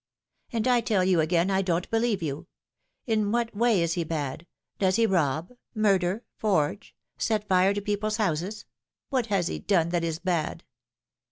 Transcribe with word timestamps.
"And 0.51 0.67
I 0.67 0.81
tell 0.81 1.03
you 1.03 1.19
again 1.19 1.51
I 1.51 1.61
don't 1.61 1.87
believe 1.91 2.23
you. 2.23 2.47
In 3.05 3.31
what 3.31 3.55
way 3.55 3.81
ia 3.81 3.85
he 3.89 4.03
bad? 4.03 4.47
Does 4.79 4.95
he 4.95 5.05
rob, 5.05 5.51
murder, 5.75 6.23
forge, 6.37 6.95
set 7.19 7.47
fire 7.47 7.75
to 7.75 7.81
people's 7.81 8.17
houses? 8.17 8.65
What 9.09 9.27
has 9.27 9.45
he 9.47 9.59
done 9.59 9.89
that 9.89 10.03
is 10.03 10.17
bad 10.17 10.63